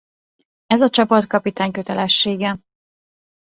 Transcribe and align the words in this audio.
Ez 0.67 0.81
a 0.81 0.89
csapatkapitány 0.89 1.71
kötelessége. 1.71 2.59